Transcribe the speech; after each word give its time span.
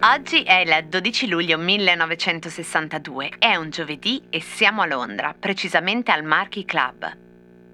Oggi 0.00 0.42
è 0.42 0.60
il 0.60 0.86
12 0.88 1.28
luglio 1.28 1.58
1962, 1.58 3.32
è 3.38 3.56
un 3.56 3.70
giovedì 3.70 4.22
e 4.30 4.40
siamo 4.40 4.82
a 4.82 4.86
Londra, 4.86 5.34
precisamente 5.38 6.12
al 6.12 6.22
Marquee 6.22 6.64
Club. 6.64 7.16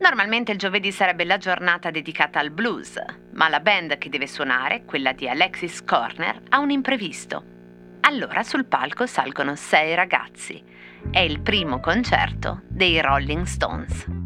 Normalmente 0.00 0.52
il 0.52 0.58
giovedì 0.58 0.90
sarebbe 0.90 1.24
la 1.24 1.38
giornata 1.38 1.90
dedicata 1.90 2.38
al 2.40 2.50
blues, 2.50 3.00
ma 3.32 3.48
la 3.48 3.60
band 3.60 3.98
che 3.98 4.08
deve 4.08 4.26
suonare, 4.26 4.84
quella 4.84 5.12
di 5.12 5.28
Alexis 5.28 5.84
Corner, 5.84 6.40
ha 6.48 6.58
un 6.58 6.70
imprevisto. 6.70 7.44
Allora 8.00 8.42
sul 8.42 8.66
palco 8.66 9.06
salgono 9.06 9.54
sei 9.54 9.94
ragazzi. 9.94 10.62
È 11.10 11.20
il 11.20 11.40
primo 11.40 11.80
concerto 11.80 12.62
dei 12.68 13.00
Rolling 13.00 13.44
Stones. 13.44 14.23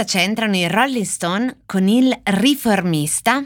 Cosa 0.00 0.18
c'entrano 0.18 0.56
i 0.56 0.66
Rolling 0.66 1.04
Stone 1.04 1.58
con 1.66 1.86
il 1.86 2.10
riformista? 2.22 3.44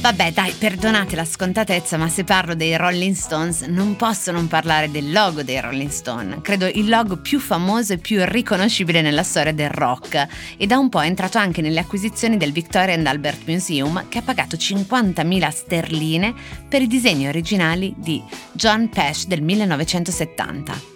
Vabbè, 0.00 0.30
dai, 0.30 0.52
perdonate 0.52 1.16
la 1.16 1.24
scontatezza, 1.24 1.96
ma 1.96 2.08
se 2.08 2.22
parlo 2.22 2.54
dei 2.54 2.76
Rolling 2.76 3.16
Stones 3.16 3.62
non 3.62 3.96
posso 3.96 4.30
non 4.30 4.46
parlare 4.46 4.92
del 4.92 5.10
logo 5.10 5.42
dei 5.42 5.60
Rolling 5.60 5.90
Stone. 5.90 6.40
Credo 6.40 6.66
il 6.66 6.88
logo 6.88 7.16
più 7.16 7.40
famoso 7.40 7.94
e 7.94 7.98
più 7.98 8.22
riconoscibile 8.24 9.02
nella 9.02 9.24
storia 9.24 9.52
del 9.52 9.70
rock 9.70 10.28
e 10.56 10.68
da 10.68 10.78
un 10.78 10.88
po' 10.88 11.02
è 11.02 11.06
entrato 11.06 11.38
anche 11.38 11.62
nelle 11.62 11.80
acquisizioni 11.80 12.36
del 12.36 12.52
Victoria 12.52 12.94
and 12.94 13.08
Albert 13.08 13.40
Museum 13.46 14.06
che 14.08 14.18
ha 14.18 14.22
pagato 14.22 14.54
50.000 14.54 15.48
sterline 15.48 16.32
per 16.68 16.80
i 16.80 16.86
disegni 16.86 17.26
originali 17.26 17.92
di 17.96 18.22
John 18.52 18.88
Pesh 18.88 19.26
del 19.26 19.42
1970. 19.42 20.89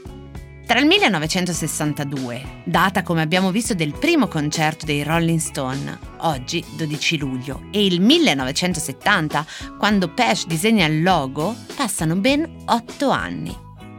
Tra 0.66 0.78
il 0.78 0.86
1962, 0.86 2.62
data 2.64 3.02
come 3.02 3.20
abbiamo 3.20 3.50
visto 3.50 3.74
del 3.74 3.92
primo 3.92 4.28
concerto 4.28 4.86
dei 4.86 5.02
Rolling 5.02 5.38
Stone, 5.38 5.98
oggi 6.20 6.64
12 6.76 7.18
luglio, 7.18 7.64
e 7.70 7.84
il 7.84 8.00
1970, 8.00 9.44
quando 9.78 10.08
Pesh 10.08 10.46
disegna 10.46 10.86
il 10.86 11.02
logo, 11.02 11.54
passano 11.76 12.16
ben 12.16 12.62
8 12.64 13.10
anni. 13.10 13.54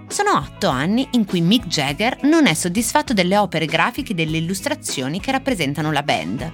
Sono 0.08 0.32
8 0.32 0.68
anni 0.68 1.08
in 1.12 1.26
cui 1.26 1.40
Mick 1.40 1.68
Jagger 1.68 2.24
non 2.24 2.48
è 2.48 2.56
soddisfatto 2.56 3.14
delle 3.14 3.38
opere 3.38 3.68
grafiche 3.68 4.14
e 4.14 4.16
delle 4.16 4.38
illustrazioni 4.38 5.20
che 5.20 5.32
rappresentano 5.32 5.92
la 5.92 6.02
band. 6.02 6.52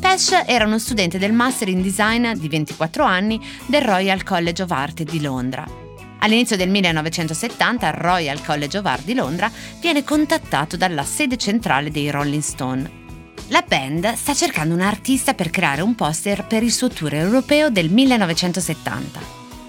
Pesh 0.00 0.42
era 0.46 0.66
uno 0.66 0.80
studente 0.80 1.16
del 1.16 1.32
Master 1.32 1.68
in 1.68 1.80
Design 1.80 2.32
di 2.32 2.48
24 2.48 3.04
anni 3.04 3.40
del 3.66 3.82
Royal 3.82 4.24
College 4.24 4.64
of 4.64 4.70
Art 4.72 5.04
di 5.04 5.20
Londra 5.20 5.81
All'inizio 6.22 6.56
del 6.56 6.70
1970 6.70 7.86
al 7.86 7.94
Royal 7.94 8.42
College 8.44 8.78
of 8.78 8.86
Art 8.86 9.04
di 9.04 9.14
Londra 9.14 9.50
viene 9.80 10.04
contattato 10.04 10.76
dalla 10.76 11.02
sede 11.02 11.36
centrale 11.36 11.90
dei 11.90 12.10
Rolling 12.10 12.42
Stone. 12.42 13.00
La 13.48 13.64
band 13.66 14.12
sta 14.14 14.32
cercando 14.32 14.72
un 14.72 14.80
artista 14.82 15.34
per 15.34 15.50
creare 15.50 15.82
un 15.82 15.96
poster 15.96 16.46
per 16.46 16.62
il 16.62 16.72
suo 16.72 16.88
tour 16.88 17.12
europeo 17.14 17.70
del 17.70 17.90
1970. 17.90 19.20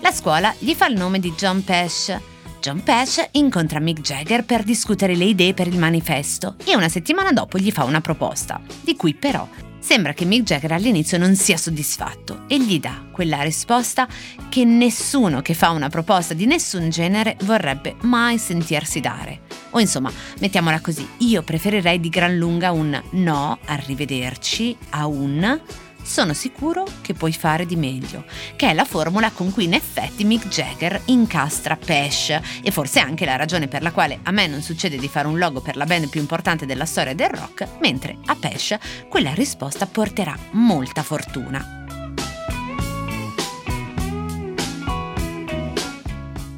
La 0.01 0.11
scuola 0.11 0.53
gli 0.59 0.73
fa 0.75 0.87
il 0.87 0.95
nome 0.95 1.19
di 1.19 1.33
John 1.35 1.63
Pesh. 1.63 2.15
John 2.61 2.83
Pesh 2.83 3.29
incontra 3.31 3.79
Mick 3.79 4.01
Jagger 4.01 4.45
per 4.45 4.63
discutere 4.63 5.15
le 5.15 5.25
idee 5.25 5.55
per 5.55 5.67
il 5.67 5.79
manifesto 5.79 6.55
e 6.63 6.75
una 6.75 6.87
settimana 6.87 7.31
dopo 7.31 7.57
gli 7.57 7.71
fa 7.71 7.83
una 7.83 7.99
proposta, 7.99 8.61
di 8.81 8.95
cui 8.95 9.15
però 9.15 9.45
Sembra 9.83 10.13
che 10.13 10.23
Mick 10.23 10.43
Jagger 10.43 10.71
all'inizio 10.71 11.17
non 11.17 11.35
sia 11.35 11.57
soddisfatto 11.57 12.45
e 12.47 12.57
gli 12.57 12.79
dà 12.79 13.03
quella 13.11 13.41
risposta 13.41 14.07
che 14.47 14.63
nessuno 14.63 15.41
che 15.41 15.53
fa 15.53 15.71
una 15.71 15.89
proposta 15.89 16.33
di 16.33 16.45
nessun 16.45 16.89
genere 16.89 17.35
vorrebbe 17.41 17.97
mai 18.03 18.37
sentirsi 18.37 19.01
dare. 19.01 19.41
O 19.71 19.81
insomma, 19.81 20.09
mettiamola 20.39 20.79
così, 20.79 21.05
io 21.17 21.43
preferirei 21.43 21.99
di 21.99 22.07
gran 22.07 22.37
lunga 22.37 22.71
un 22.71 22.99
no, 23.11 23.59
arrivederci, 23.65 24.75
a 24.91 25.05
un 25.05 25.61
sono 26.03 26.33
sicuro 26.33 26.85
che 27.01 27.13
puoi 27.13 27.33
fare 27.33 27.65
di 27.65 27.75
meglio, 27.75 28.25
che 28.55 28.69
è 28.69 28.73
la 28.73 28.85
formula 28.85 29.31
con 29.31 29.51
cui 29.51 29.63
in 29.63 29.73
effetti 29.73 30.23
Mick 30.23 30.47
Jagger 30.47 31.01
incastra 31.05 31.75
Pesh 31.75 32.39
e 32.61 32.71
forse 32.71 32.99
anche 32.99 33.25
la 33.25 33.35
ragione 33.35 33.67
per 33.67 33.81
la 33.81 33.91
quale 33.91 34.19
a 34.23 34.31
me 34.31 34.47
non 34.47 34.61
succede 34.61 34.97
di 34.97 35.07
fare 35.07 35.27
un 35.27 35.37
logo 35.37 35.61
per 35.61 35.75
la 35.75 35.85
band 35.85 36.09
più 36.09 36.19
importante 36.19 36.65
della 36.65 36.85
storia 36.85 37.15
del 37.15 37.29
rock, 37.29 37.67
mentre 37.79 38.17
a 38.25 38.35
Pesh 38.35 38.77
quella 39.09 39.33
risposta 39.33 39.85
porterà 39.85 40.37
molta 40.51 41.01
fortuna. 41.01 41.81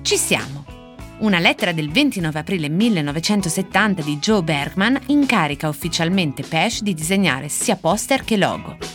Ci 0.01 0.17
siamo. 0.17 0.65
Una 1.17 1.39
lettera 1.39 1.71
del 1.71 1.89
29 1.89 2.39
aprile 2.39 2.69
1970 2.69 4.01
di 4.01 4.17
Joe 4.17 4.43
Bergman 4.43 4.99
incarica 5.07 5.67
ufficialmente 5.69 6.43
Pesh 6.43 6.81
di 6.81 6.93
disegnare 6.93 7.49
sia 7.49 7.75
poster 7.75 8.23
che 8.23 8.37
logo. 8.37 8.94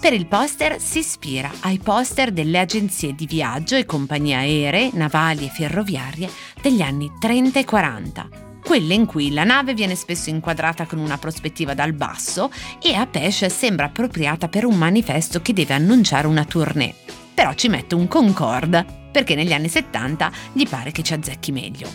Per 0.00 0.12
il 0.12 0.26
poster 0.26 0.80
si 0.80 1.00
ispira 1.00 1.50
ai 1.60 1.78
poster 1.78 2.30
delle 2.30 2.60
agenzie 2.60 3.16
di 3.16 3.26
viaggio 3.26 3.74
e 3.74 3.84
compagnie 3.84 4.36
aeree, 4.36 4.90
navali 4.92 5.46
e 5.46 5.48
ferroviarie 5.48 6.30
degli 6.62 6.82
anni 6.82 7.10
30 7.18 7.58
e 7.58 7.64
40, 7.64 8.28
quelle 8.64 8.94
in 8.94 9.06
cui 9.06 9.32
la 9.32 9.42
nave 9.42 9.74
viene 9.74 9.96
spesso 9.96 10.30
inquadrata 10.30 10.86
con 10.86 11.00
una 11.00 11.18
prospettiva 11.18 11.74
dal 11.74 11.94
basso 11.94 12.48
e 12.80 12.94
a 12.94 13.06
Pesce 13.06 13.48
sembra 13.48 13.86
appropriata 13.86 14.46
per 14.46 14.64
un 14.64 14.76
manifesto 14.76 15.42
che 15.42 15.52
deve 15.52 15.74
annunciare 15.74 16.28
una 16.28 16.44
tournée. 16.44 16.94
Però 17.34 17.52
ci 17.54 17.68
mette 17.68 17.96
un 17.96 18.06
Concorde, 18.06 18.86
perché 19.10 19.34
negli 19.34 19.52
anni 19.52 19.68
70 19.68 20.30
gli 20.52 20.68
pare 20.68 20.92
che 20.92 21.02
ci 21.02 21.12
azzecchi 21.12 21.50
meglio. 21.50 21.88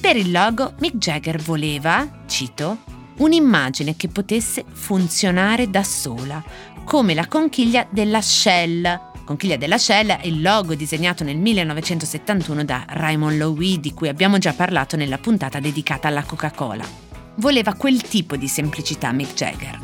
Per 0.00 0.16
il 0.16 0.30
logo 0.30 0.74
Mick 0.78 0.96
Jagger 0.96 1.40
voleva, 1.42 2.24
cito, 2.26 2.78
un'immagine 3.18 3.96
che 3.96 4.08
potesse 4.08 4.64
funzionare 4.72 5.68
da 5.68 5.82
sola, 5.82 6.42
come 6.84 7.14
la 7.14 7.26
conchiglia 7.26 7.86
della 7.90 8.20
Shell. 8.20 9.10
Conchiglia 9.24 9.56
della 9.56 9.78
Shell 9.78 10.08
è 10.08 10.26
il 10.26 10.42
logo 10.42 10.74
disegnato 10.74 11.24
nel 11.24 11.36
1971 11.36 12.64
da 12.64 12.84
Raymond 12.88 13.36
Loewy 13.38 13.80
di 13.80 13.94
cui 13.94 14.08
abbiamo 14.08 14.38
già 14.38 14.52
parlato 14.52 14.96
nella 14.96 15.18
puntata 15.18 15.60
dedicata 15.60 16.08
alla 16.08 16.22
Coca-Cola. 16.22 16.84
Voleva 17.36 17.74
quel 17.74 18.02
tipo 18.02 18.36
di 18.36 18.48
semplicità 18.48 19.12
Mick 19.12 19.34
Jagger. 19.34 19.78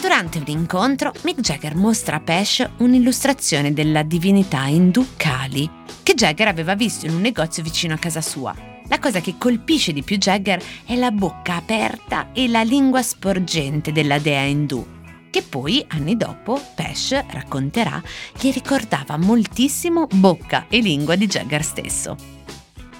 Durante 0.00 0.38
un 0.38 0.44
incontro, 0.46 1.12
Mick 1.22 1.40
Jagger 1.40 1.74
mostra 1.74 2.16
a 2.16 2.20
Pesh 2.20 2.68
un'illustrazione 2.78 3.72
della 3.72 4.02
divinità 4.02 4.66
indù 4.66 5.04
Kali, 5.16 5.68
che 6.02 6.14
Jagger 6.14 6.48
aveva 6.48 6.74
visto 6.74 7.06
in 7.06 7.14
un 7.14 7.20
negozio 7.20 7.62
vicino 7.62 7.94
a 7.94 7.98
casa 7.98 8.20
sua. 8.20 8.54
La 8.88 9.00
cosa 9.00 9.20
che 9.20 9.34
colpisce 9.36 9.92
di 9.92 10.02
più 10.02 10.16
Jagger 10.16 10.62
è 10.84 10.94
la 10.94 11.10
bocca 11.10 11.56
aperta 11.56 12.30
e 12.32 12.46
la 12.46 12.62
lingua 12.62 13.02
sporgente 13.02 13.90
della 13.90 14.20
dea 14.20 14.42
indù, 14.42 14.86
che 15.36 15.42
poi, 15.42 15.84
anni 15.88 16.16
dopo, 16.16 16.58
Pesh 16.74 17.26
racconterà, 17.28 18.02
gli 18.40 18.50
ricordava 18.50 19.18
moltissimo 19.18 20.06
bocca 20.10 20.64
e 20.70 20.78
lingua 20.78 21.14
di 21.14 21.26
Jagger 21.26 21.62
stesso. 21.62 22.16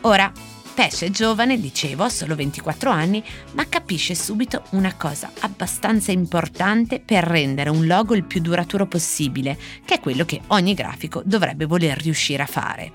Ora, 0.03 0.31
Pesh 0.75 1.05
è 1.05 1.09
giovane, 1.09 1.59
dicevo, 1.59 2.05
ha 2.05 2.11
solo 2.11 2.35
24 2.35 2.91
anni, 2.91 3.25
ma 3.53 3.67
capisce 3.67 4.15
subito 4.15 4.65
una 4.73 4.95
cosa 4.97 5.33
abbastanza 5.41 6.13
importante 6.13 7.01
per 7.01 7.25
rendere 7.25 7.71
un 7.71 7.87
logo 7.87 8.15
il 8.15 8.25
più 8.25 8.43
duraturo 8.43 8.85
possibile, 8.85 9.57
che 9.87 9.95
è 9.95 10.01
quello 10.01 10.27
che 10.27 10.43
ogni 10.49 10.75
grafico 10.75 11.23
dovrebbe 11.25 11.65
voler 11.65 11.97
riuscire 11.97 12.43
a 12.43 12.47
fare. 12.47 12.93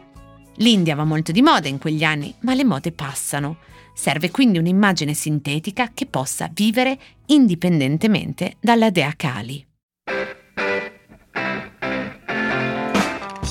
L'India 0.58 0.94
va 0.94 1.04
molto 1.04 1.32
di 1.32 1.42
moda 1.42 1.68
in 1.68 1.80
quegli 1.80 2.04
anni, 2.04 2.32
ma 2.42 2.54
le 2.54 2.64
mode 2.64 2.92
passano. 2.92 3.58
Serve 3.96 4.30
quindi 4.30 4.60
un'immagine 4.60 5.16
sintetica 5.16 5.90
che 5.94 6.06
possa 6.06 6.48
vivere 6.54 7.00
indipendentemente 7.32 8.58
dalla 8.60 8.90
dea 8.90 9.14
Kali. 9.16 9.66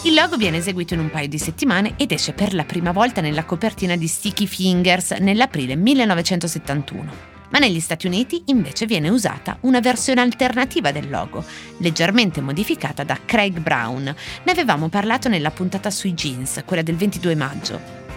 Il 0.05 0.15
logo 0.15 0.37
viene 0.37 0.59
eseguito 0.59 0.95
in 0.95 1.01
un 1.01 1.11
paio 1.11 1.29
di 1.29 1.39
settimane 1.39 1.95
ed 1.97 2.13
esce 2.13 2.33
per 2.33 2.55
la 2.55 2.65
prima 2.65 2.93
volta 2.93 3.21
nella 3.21 3.45
copertina 3.45 3.97
di 3.97 4.07
Sticky 4.07 4.47
Fingers 4.47 5.13
nell'aprile 5.13 5.77
1971. 5.77 7.29
Ma 7.51 7.59
negli 7.59 7.81
Stati 7.81 8.07
Uniti 8.07 8.43
invece 8.47 8.87
viene 8.87 9.09
usata 9.09 9.57
una 9.63 9.81
versione 9.81 10.21
alternativa 10.21 10.93
del 10.93 11.11
logo, 11.11 11.45
leggermente 11.79 12.41
modificata 12.41 13.03
da 13.03 13.19
Craig 13.25 13.59
Brown. 13.59 14.15
Ne 14.45 14.53
avevamo 14.53 14.89
parlato 14.89 15.29
nella 15.29 15.51
puntata 15.51 15.91
sui 15.91 16.13
jeans, 16.13 16.63
quella 16.65 16.83
del 16.83 16.97
22 16.97 17.35
maggio. 17.35 18.10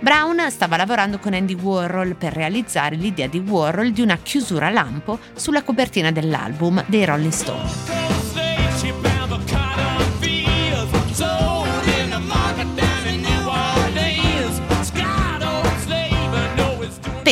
Brown 0.00 0.50
stava 0.50 0.78
lavorando 0.78 1.18
con 1.18 1.34
Andy 1.34 1.54
Warhol 1.54 2.16
per 2.16 2.32
realizzare 2.32 2.96
l'idea 2.96 3.26
di 3.26 3.38
Warhol 3.38 3.92
di 3.92 4.00
una 4.00 4.16
chiusura 4.16 4.70
lampo 4.70 5.18
sulla 5.34 5.62
copertina 5.62 6.10
dell'album 6.10 6.82
dei 6.86 7.04
Rolling 7.04 7.30
Stones. 7.30 8.19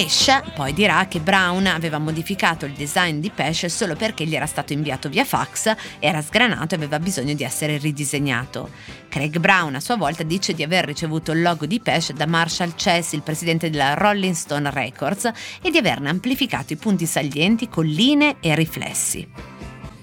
Pesce 0.00 0.44
poi 0.54 0.72
dirà 0.72 1.08
che 1.08 1.18
Brown 1.18 1.66
aveva 1.66 1.98
modificato 1.98 2.64
il 2.64 2.72
design 2.72 3.18
di 3.18 3.30
Pesce 3.30 3.68
solo 3.68 3.96
perché 3.96 4.24
gli 4.26 4.36
era 4.36 4.46
stato 4.46 4.72
inviato 4.72 5.08
via 5.08 5.24
fax, 5.24 5.74
era 5.98 6.22
sgranato 6.22 6.74
e 6.74 6.76
aveva 6.76 7.00
bisogno 7.00 7.34
di 7.34 7.42
essere 7.42 7.78
ridisegnato. 7.78 8.70
Craig 9.08 9.38
Brown 9.38 9.74
a 9.74 9.80
sua 9.80 9.96
volta 9.96 10.22
dice 10.22 10.54
di 10.54 10.62
aver 10.62 10.84
ricevuto 10.84 11.32
il 11.32 11.42
logo 11.42 11.66
di 11.66 11.80
Pesce 11.80 12.12
da 12.12 12.26
Marshall 12.26 12.76
Chess, 12.76 13.14
il 13.14 13.22
presidente 13.22 13.70
della 13.70 13.94
Rolling 13.94 14.34
Stone 14.34 14.70
Records, 14.70 15.32
e 15.60 15.68
di 15.68 15.78
averne 15.78 16.10
amplificato 16.10 16.72
i 16.72 16.76
punti 16.76 17.04
salienti 17.04 17.68
con 17.68 17.84
linee 17.84 18.36
e 18.38 18.54
riflessi. 18.54 19.28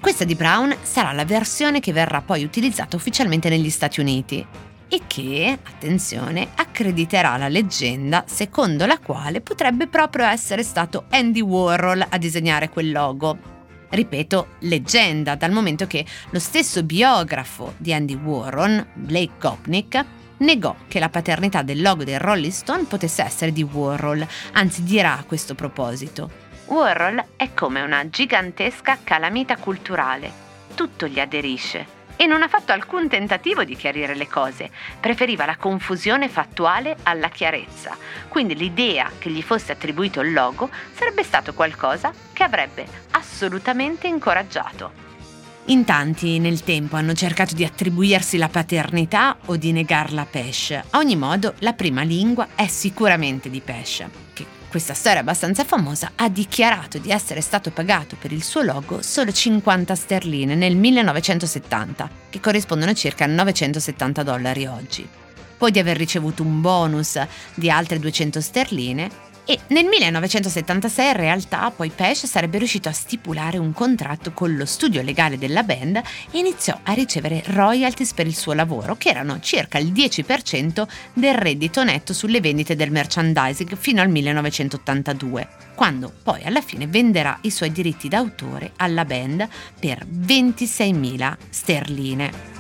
Questa 0.02 0.26
di 0.26 0.36
Brown 0.36 0.76
sarà 0.82 1.14
la 1.14 1.24
versione 1.24 1.80
che 1.80 1.94
verrà 1.94 2.22
poi 2.22 2.44
utilizzata 2.44 2.98
ufficialmente 2.98 3.48
negli 3.48 3.70
Stati 3.70 4.02
Uniti 4.02 4.46
e 4.88 5.02
che, 5.08 5.58
attenzione, 5.64 6.50
accrediterà 6.56 7.38
la 7.38 7.48
leggenda 7.48 8.24
secondo 8.28 8.86
la 8.86 9.00
quale 9.00 9.42
potrebbe 9.42 9.88
proprio 9.88 10.26
essere 10.26 10.64
stato 10.64 11.06
Andy 11.10 11.42
Warhol 11.42 12.06
a 12.08 12.18
disegnare 12.18 12.70
quel 12.70 12.92
logo. 12.92 13.54
Ripeto, 13.90 14.48
leggenda, 14.60 15.36
dal 15.36 15.52
momento 15.52 15.88
che 15.88 16.06
lo 16.30 16.40
stesso 16.40 16.84
biografo 16.84 17.74
di 17.78 17.94
Andy 17.94 18.16
Warhol, 18.16 18.86
Blake 18.94 19.34
Gopnik, 19.40 20.06
negò 20.38 20.76
che 20.88 21.00
la 21.00 21.10
paternità 21.10 21.62
del 21.62 21.82
logo 21.82 22.04
del 22.04 22.20
Rolling 22.20 22.52
Stone 22.52 22.86
potesse 22.86 23.24
essere 23.24 23.54
di 23.54 23.64
Warhol, 23.64 24.26
anzi 24.54 24.84
dirà 24.84 25.18
a 25.18 25.24
questo 25.24 25.56
proposito. 25.56 26.44
Warhol 26.66 27.24
è 27.36 27.54
come 27.54 27.82
una 27.82 28.10
gigantesca 28.10 28.98
calamita 29.04 29.56
culturale. 29.58 30.44
Tutto 30.74 31.08
gli 31.08 31.20
aderisce 31.20 31.95
e 32.16 32.26
non 32.26 32.42
ha 32.42 32.48
fatto 32.48 32.72
alcun 32.72 33.08
tentativo 33.08 33.64
di 33.64 33.76
chiarire 33.76 34.16
le 34.16 34.28
cose, 34.28 34.70
preferiva 35.00 35.46
la 35.46 35.58
confusione 35.58 36.30
fattuale 36.30 36.96
alla 37.04 37.30
chiarezza, 37.30 37.98
quindi 38.28 38.56
l'idea 38.56 39.12
che 39.18 39.30
gli 39.30 39.42
fosse 39.42 39.72
attribuito 39.72 40.22
il 40.22 40.34
logo 40.34 40.70
sarebbe 40.94 41.24
stato 41.24 41.54
qualcosa 41.54 42.14
che 42.34 42.44
avrebbe 42.44 42.86
assolutamente 43.12 44.08
incoraggiato. 44.08 45.15
In 45.70 45.84
tanti 45.84 46.38
nel 46.38 46.62
tempo 46.62 46.96
hanno 46.96 47.14
cercato 47.14 47.56
di 47.56 47.66
attribuirsi 47.66 48.38
la 48.38 48.50
paternità 48.50 49.36
o 49.46 49.56
di 49.56 49.72
negarla 49.72 50.22
a 50.22 50.28
Pesce. 50.28 50.84
A 50.92 51.00
ogni 51.00 51.16
modo, 51.16 51.56
la 51.60 51.74
prima 51.74 52.04
lingua 52.04 52.50
è 52.54 52.68
sicuramente 52.68 53.50
di 53.50 53.62
Pesce, 53.62 54.08
che 54.34 54.46
questa 54.70 54.94
storia 54.94 55.22
abbastanza 55.22 55.64
famosa, 55.64 56.12
ha 56.18 56.30
dichiarato 56.30 57.00
di 57.00 57.10
essere 57.10 57.42
stato 57.42 57.72
pagato 57.72 58.16
per 58.16 58.32
il 58.32 58.44
suo 58.44 58.62
logo 58.62 59.02
solo 59.02 59.32
50 59.32 59.96
sterline 59.96 60.54
nel 60.54 60.76
1970, 60.76 62.10
che 62.30 62.40
corrispondono 62.40 62.92
a 62.92 62.96
circa 62.96 63.26
970 63.26 64.22
dollari 64.22 64.68
oggi. 64.68 65.08
Poi 65.58 65.72
di 65.72 65.80
aver 65.80 65.98
ricevuto 65.98 66.44
un 66.44 66.62
bonus 66.62 67.20
di 67.56 67.72
altre 67.72 67.98
200 67.98 68.40
sterline 68.40 69.10
e 69.46 69.60
nel 69.68 69.86
1976 69.86 71.08
in 71.08 71.16
realtà 71.16 71.72
poi 71.72 71.90
Pesh 71.90 72.26
sarebbe 72.26 72.58
riuscito 72.58 72.90
a 72.90 72.94
stipulare 72.94 73.58
un 73.58 73.74
contratto 73.74 74.32
con 74.32 74.56
lo 74.56 74.66
studio 74.66 75.02
legale 75.02 75.38
della 75.38 75.64
band 75.64 75.98
e 76.32 76.38
iniziò 76.40 76.78
a 76.84 76.94
ricevere 76.94 77.44
royalties 77.46 78.14
per 78.14 78.26
il 78.26 78.36
suo 78.36 78.54
lavoro, 78.54 78.96
che 78.96 79.10
erano 79.10 79.40
circa 79.40 79.78
il 79.78 79.92
10% 79.92 80.88
del 81.14 81.36
reddito 81.36 81.84
netto 81.84 82.14
sulle 82.14 82.42
vendite 82.42 82.76
del 82.76 82.92
merchandising 82.92 83.76
fino 83.78 84.02
al 84.02 84.10
1982, 84.10 85.48
quando 85.76 86.12
poi 86.24 86.44
alla 86.44 86.62
fine 86.62 86.88
venderà 86.88 87.38
i 87.42 87.52
suoi 87.52 87.72
diritti 87.72 88.08
d'autore 88.08 88.72
alla 88.78 89.06
band 89.06 89.48
per 89.80 90.06
26.000 90.08 91.36
sterline. 91.50 92.55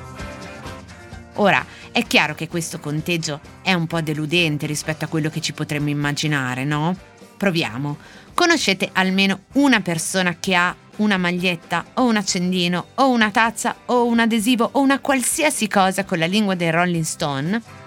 Ora, 1.35 1.65
è 1.91 2.03
chiaro 2.05 2.35
che 2.35 2.47
questo 2.47 2.79
conteggio 2.79 3.39
è 3.61 3.73
un 3.73 3.87
po' 3.87 4.01
deludente 4.01 4.65
rispetto 4.65 5.05
a 5.05 5.07
quello 5.07 5.29
che 5.29 5.41
ci 5.41 5.53
potremmo 5.53 5.89
immaginare, 5.89 6.63
no? 6.63 6.95
Proviamo. 7.37 7.97
Conoscete 8.33 8.89
almeno 8.93 9.41
una 9.53 9.81
persona 9.81 10.37
che 10.39 10.55
ha 10.55 10.75
una 10.97 11.17
maglietta 11.17 11.85
o 11.95 12.05
un 12.05 12.15
accendino 12.15 12.87
o 12.95 13.09
una 13.09 13.31
tazza 13.31 13.75
o 13.85 14.05
un 14.05 14.19
adesivo 14.19 14.69
o 14.73 14.79
una 14.79 14.99
qualsiasi 14.99 15.67
cosa 15.67 16.05
con 16.05 16.19
la 16.19 16.25
lingua 16.25 16.55
dei 16.55 16.71
Rolling 16.71 17.03
Stone? 17.03 17.84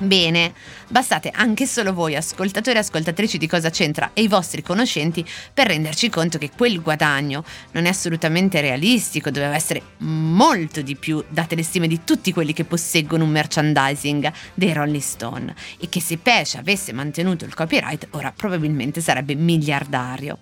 Bene, 0.00 0.54
bastate 0.86 1.32
anche 1.34 1.66
solo 1.66 1.92
voi, 1.92 2.14
ascoltatori 2.14 2.76
e 2.76 2.80
ascoltatrici 2.80 3.36
di 3.36 3.48
Cosa 3.48 3.68
c'entra 3.68 4.10
e 4.14 4.22
i 4.22 4.28
vostri 4.28 4.62
conoscenti, 4.62 5.26
per 5.52 5.66
renderci 5.66 6.08
conto 6.08 6.38
che 6.38 6.52
quel 6.56 6.80
guadagno 6.80 7.42
non 7.72 7.84
è 7.84 7.88
assolutamente 7.88 8.60
realistico, 8.60 9.30
doveva 9.30 9.56
essere 9.56 9.82
molto 9.98 10.82
di 10.82 10.94
più, 10.94 11.24
date 11.28 11.56
le 11.56 11.64
stime 11.64 11.88
di 11.88 12.04
tutti 12.04 12.32
quelli 12.32 12.52
che 12.52 12.62
posseggono 12.62 13.24
un 13.24 13.30
merchandising 13.30 14.32
dei 14.54 14.72
Rolling 14.72 15.02
Stone, 15.02 15.52
e 15.80 15.88
che 15.88 16.00
se 16.00 16.18
Pesce 16.18 16.58
avesse 16.58 16.92
mantenuto 16.92 17.44
il 17.44 17.54
copyright 17.54 18.06
ora 18.10 18.32
probabilmente 18.34 19.00
sarebbe 19.00 19.34
miliardario. 19.34 20.38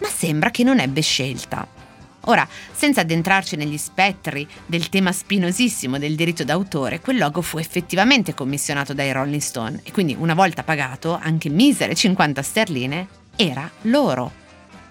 Ma 0.00 0.08
sembra 0.08 0.52
che 0.52 0.62
non 0.62 0.78
ebbe 0.78 1.00
scelta. 1.00 1.81
Ora, 2.26 2.46
senza 2.72 3.00
addentrarci 3.00 3.56
negli 3.56 3.76
spettri 3.76 4.46
del 4.66 4.88
tema 4.88 5.10
spinosissimo 5.10 5.98
del 5.98 6.14
diritto 6.14 6.44
d'autore, 6.44 7.00
quel 7.00 7.18
logo 7.18 7.42
fu 7.42 7.58
effettivamente 7.58 8.34
commissionato 8.34 8.94
dai 8.94 9.10
Rolling 9.10 9.40
Stone 9.40 9.80
e 9.82 9.90
quindi 9.90 10.14
una 10.16 10.34
volta 10.34 10.62
pagato, 10.62 11.18
anche 11.20 11.48
misere 11.48 11.94
50 11.94 12.42
sterline, 12.42 13.08
era 13.34 13.68
loro. 13.82 14.40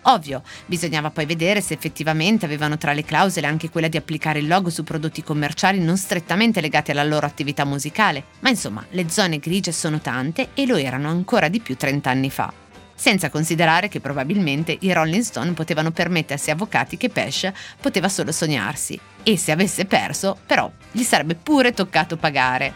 Ovvio, 0.05 0.41
bisognava 0.65 1.11
poi 1.11 1.25
vedere 1.25 1.61
se 1.61 1.75
effettivamente 1.75 2.45
avevano 2.45 2.77
tra 2.77 2.91
le 2.91 3.05
clausole 3.05 3.47
anche 3.47 3.69
quella 3.69 3.87
di 3.87 3.97
applicare 3.97 4.39
il 4.39 4.47
logo 4.47 4.69
su 4.69 4.83
prodotti 4.83 5.23
commerciali 5.23 5.79
non 5.79 5.95
strettamente 5.95 6.59
legati 6.59 6.91
alla 6.91 7.03
loro 7.03 7.27
attività 7.27 7.65
musicale, 7.65 8.25
ma 8.39 8.49
insomma 8.49 8.83
le 8.89 9.09
zone 9.09 9.37
grigie 9.37 9.71
sono 9.71 10.01
tante 10.01 10.49
e 10.53 10.65
lo 10.65 10.75
erano 10.75 11.07
ancora 11.07 11.49
di 11.49 11.59
più 11.59 11.77
30 11.77 12.09
anni 12.09 12.31
fa 12.31 12.60
senza 13.01 13.31
considerare 13.31 13.87
che 13.87 13.99
probabilmente 13.99 14.77
i 14.81 14.93
Rolling 14.93 15.23
Stone 15.23 15.53
potevano 15.53 15.89
permettersi 15.89 16.51
avvocati 16.51 16.97
che 16.97 17.09
Pesh 17.09 17.51
poteva 17.81 18.07
solo 18.07 18.31
sognarsi 18.31 18.99
e 19.23 19.37
se 19.37 19.51
avesse 19.51 19.85
perso, 19.85 20.37
però, 20.45 20.71
gli 20.91 21.01
sarebbe 21.01 21.33
pure 21.33 21.73
toccato 21.73 22.15
pagare. 22.15 22.73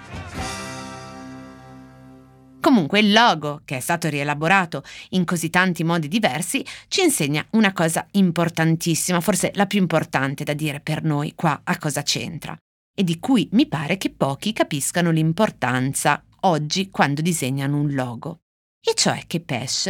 Comunque 2.60 3.01
il 3.01 3.13
logo, 3.13 3.62
che 3.66 3.77
è 3.77 3.80
stato 3.80 4.10
rielaborato 4.10 4.81
in 5.10 5.25
così 5.25 5.51
tanti 5.51 5.83
modi 5.83 6.07
diversi, 6.07 6.66
ci 6.88 7.04
insegna 7.04 7.45
una 7.51 7.71
cosa 7.71 8.07
importantissima, 8.13 9.21
forse 9.21 9.51
la 9.54 9.68
più 9.68 9.78
importante 9.78 10.44
da 10.44 10.54
dire 10.54 10.80
per 10.80 11.04
noi 11.04 11.33
qua 11.36 11.62
a 11.63 11.78
cosa 11.78 12.01
c'entra, 12.01 12.57
e 12.95 13.04
di 13.04 13.19
cui 13.19 13.48
mi 13.51 13.68
pare 13.68 13.98
che 13.98 14.10
pochi 14.10 14.54
capiscano 14.54 15.12
l'importanza 15.12 16.24
oggi 16.39 16.89
quando 16.89 17.21
disegnano 17.21 17.78
un 17.78 17.94
logo 17.94 18.39
e 18.85 18.93
cioè 18.93 19.23
che 19.25 19.39
Pesh 19.39 19.87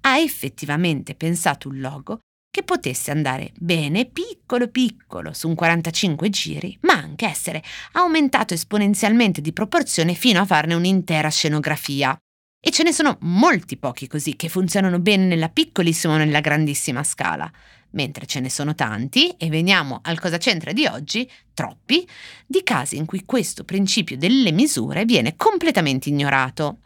ha 0.00 0.18
effettivamente 0.18 1.14
pensato 1.14 1.68
un 1.68 1.80
logo 1.80 2.20
che 2.50 2.62
potesse 2.62 3.10
andare 3.10 3.52
bene 3.58 4.06
piccolo 4.06 4.68
piccolo 4.68 5.32
su 5.32 5.48
un 5.48 5.54
45 5.54 6.30
giri, 6.30 6.76
ma 6.80 6.94
anche 6.94 7.26
essere 7.26 7.62
aumentato 7.92 8.54
esponenzialmente 8.54 9.40
di 9.40 9.52
proporzione 9.52 10.14
fino 10.14 10.40
a 10.40 10.46
farne 10.46 10.74
un'intera 10.74 11.28
scenografia. 11.28 12.16
E 12.60 12.70
ce 12.70 12.82
ne 12.82 12.92
sono 12.92 13.18
molti 13.20 13.76
pochi 13.76 14.08
così 14.08 14.34
che 14.34 14.48
funzionano 14.48 14.98
bene 14.98 15.26
nella 15.26 15.50
piccolissima 15.50 16.14
o 16.14 16.16
nella 16.16 16.40
grandissima 16.40 17.04
scala, 17.04 17.48
mentre 17.90 18.26
ce 18.26 18.40
ne 18.40 18.50
sono 18.50 18.74
tanti, 18.74 19.28
e 19.38 19.48
veniamo 19.48 20.00
al 20.02 20.18
cosa 20.18 20.38
c'entra 20.38 20.72
di 20.72 20.86
oggi, 20.86 21.30
troppi, 21.54 22.08
di 22.46 22.62
casi 22.64 22.96
in 22.96 23.04
cui 23.04 23.24
questo 23.24 23.62
principio 23.62 24.16
delle 24.16 24.50
misure 24.50 25.04
viene 25.04 25.36
completamente 25.36 26.08
ignorato. 26.08 26.78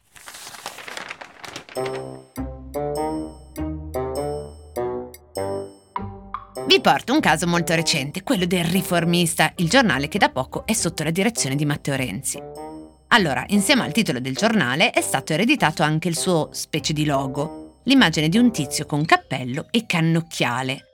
Vi 6.66 6.80
porto 6.80 7.14
un 7.14 7.20
caso 7.20 7.46
molto 7.46 7.74
recente, 7.74 8.22
quello 8.22 8.44
del 8.44 8.64
Riformista, 8.64 9.52
il 9.56 9.70
giornale 9.70 10.08
che 10.08 10.18
da 10.18 10.28
poco 10.28 10.66
è 10.66 10.74
sotto 10.74 11.02
la 11.02 11.10
direzione 11.10 11.56
di 11.56 11.64
Matteo 11.64 11.96
Renzi. 11.96 12.38
Allora, 13.08 13.44
insieme 13.48 13.84
al 13.84 13.92
titolo 13.92 14.20
del 14.20 14.34
giornale 14.34 14.90
è 14.90 15.00
stato 15.00 15.32
ereditato 15.32 15.82
anche 15.82 16.08
il 16.08 16.16
suo 16.16 16.50
specie 16.52 16.92
di 16.92 17.06
logo, 17.06 17.80
l'immagine 17.84 18.28
di 18.28 18.36
un 18.36 18.52
tizio 18.52 18.84
con 18.84 19.06
cappello 19.06 19.66
e 19.70 19.86
cannocchiale. 19.86 20.91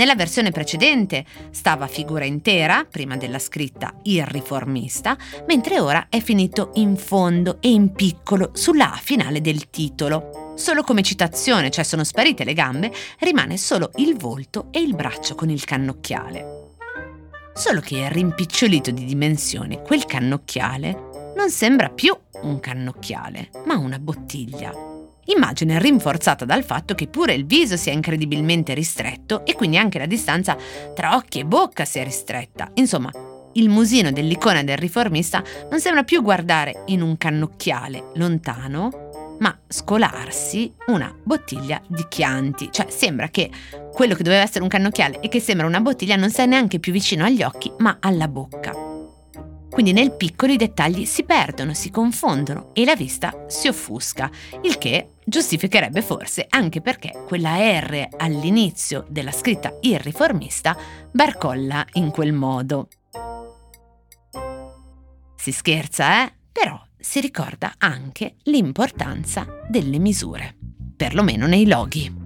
Nella 0.00 0.14
versione 0.14 0.50
precedente 0.50 1.26
stava 1.50 1.86
figura 1.86 2.24
intera, 2.24 2.86
prima 2.90 3.18
della 3.18 3.38
scritta 3.38 3.92
Il 4.04 4.24
riformista, 4.24 5.14
mentre 5.46 5.78
ora 5.78 6.06
è 6.08 6.20
finito 6.20 6.70
in 6.76 6.96
fondo 6.96 7.58
e 7.60 7.70
in 7.70 7.92
piccolo 7.92 8.52
sulla 8.54 8.94
A 8.94 8.96
finale 8.96 9.42
del 9.42 9.68
titolo. 9.68 10.54
Solo 10.56 10.84
come 10.84 11.02
citazione, 11.02 11.70
cioè 11.70 11.84
sono 11.84 12.02
sparite 12.02 12.44
le 12.44 12.54
gambe, 12.54 12.90
rimane 13.18 13.58
solo 13.58 13.90
il 13.96 14.16
volto 14.16 14.68
e 14.70 14.80
il 14.80 14.94
braccio 14.94 15.34
con 15.34 15.50
il 15.50 15.64
cannocchiale. 15.64 16.76
Solo 17.52 17.80
che 17.80 18.08
rimpicciolito 18.10 18.90
di 18.90 19.04
dimensione, 19.04 19.82
quel 19.82 20.06
cannocchiale 20.06 21.34
non 21.36 21.50
sembra 21.50 21.90
più 21.90 22.16
un 22.40 22.58
cannocchiale, 22.58 23.50
ma 23.66 23.76
una 23.76 23.98
bottiglia. 23.98 24.89
Immagine 25.34 25.78
rinforzata 25.78 26.44
dal 26.44 26.64
fatto 26.64 26.94
che 26.94 27.06
pure 27.06 27.34
il 27.34 27.46
viso 27.46 27.76
sia 27.76 27.92
incredibilmente 27.92 28.74
ristretto 28.74 29.44
e 29.46 29.54
quindi 29.54 29.78
anche 29.78 29.98
la 29.98 30.06
distanza 30.06 30.56
tra 30.94 31.14
occhi 31.14 31.38
e 31.38 31.44
bocca 31.44 31.84
sia 31.84 32.02
ristretta. 32.02 32.70
Insomma, 32.74 33.10
il 33.52 33.68
musino 33.68 34.10
dell'icona 34.10 34.64
del 34.64 34.76
riformista 34.76 35.42
non 35.70 35.80
sembra 35.80 36.02
più 36.02 36.22
guardare 36.22 36.82
in 36.86 37.00
un 37.00 37.16
cannocchiale 37.16 38.10
lontano, 38.14 39.36
ma 39.38 39.56
scolarsi 39.68 40.72
una 40.88 41.14
bottiglia 41.22 41.80
di 41.86 42.04
Chianti. 42.08 42.68
Cioè 42.72 42.86
sembra 42.90 43.28
che 43.28 43.50
quello 43.92 44.14
che 44.14 44.24
doveva 44.24 44.42
essere 44.42 44.64
un 44.64 44.68
cannocchiale 44.68 45.20
e 45.20 45.28
che 45.28 45.40
sembra 45.40 45.66
una 45.66 45.80
bottiglia 45.80 46.16
non 46.16 46.30
sia 46.30 46.46
neanche 46.46 46.80
più 46.80 46.92
vicino 46.92 47.24
agli 47.24 47.42
occhi, 47.42 47.72
ma 47.78 47.98
alla 48.00 48.26
bocca. 48.26 48.89
Quindi 49.70 49.92
nel 49.92 50.12
piccolo 50.12 50.52
i 50.52 50.56
dettagli 50.56 51.04
si 51.04 51.22
perdono, 51.22 51.74
si 51.74 51.90
confondono 51.90 52.70
e 52.74 52.84
la 52.84 52.96
vista 52.96 53.44
si 53.46 53.68
offusca, 53.68 54.28
il 54.62 54.76
che 54.78 55.12
giustificherebbe 55.24 56.02
forse 56.02 56.44
anche 56.48 56.80
perché 56.80 57.12
quella 57.26 57.56
R 57.56 58.08
all'inizio 58.16 59.06
della 59.08 59.30
scritta 59.30 59.78
Il 59.82 60.00
riformista 60.00 60.76
barcolla 61.12 61.86
in 61.94 62.10
quel 62.10 62.32
modo. 62.32 62.88
Si 65.36 65.52
scherza, 65.52 66.24
eh? 66.24 66.32
Però 66.52 66.78
si 66.98 67.20
ricorda 67.20 67.74
anche 67.78 68.34
l'importanza 68.42 69.46
delle 69.68 69.98
misure, 69.98 70.54
perlomeno 70.96 71.46
nei 71.46 71.66
loghi. 71.66 72.18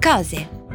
Cose 0.00 0.55